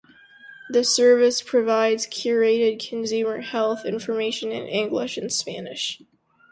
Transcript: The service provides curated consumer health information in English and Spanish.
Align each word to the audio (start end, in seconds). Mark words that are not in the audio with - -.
The 0.67 0.83
service 0.83 1.43
provides 1.43 2.07
curated 2.07 2.79
consumer 2.89 3.41
health 3.41 3.85
information 3.85 4.51
in 4.51 4.65
English 4.65 5.15
and 5.15 5.31
Spanish. 5.31 6.01